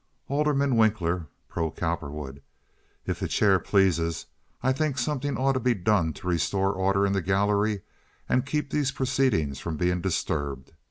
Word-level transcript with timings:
Alderman 0.29 0.77
Winkler 0.77 1.27
(pro 1.47 1.69
Cowperwood). 1.69 2.41
"If 3.05 3.19
the 3.19 3.27
chair 3.27 3.59
pleases, 3.59 4.25
I 4.63 4.73
think 4.73 4.97
something 4.97 5.37
ought 5.37 5.51
to 5.53 5.59
be 5.59 5.75
done 5.75 6.11
to 6.13 6.27
restore 6.27 6.73
order 6.73 7.05
in 7.05 7.13
the 7.13 7.21
gallery 7.21 7.83
and 8.27 8.43
keep 8.43 8.71
these 8.71 8.89
proceedings 8.91 9.59
from 9.59 9.77
being 9.77 10.01
disturbed. 10.01 10.71